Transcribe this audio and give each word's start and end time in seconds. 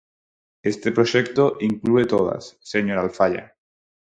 Este 0.71 0.89
proxecto 0.97 1.43
inclúe 1.69 2.03
todas, 2.13 2.43
señora 2.71 3.03
Alfaia. 3.05 3.45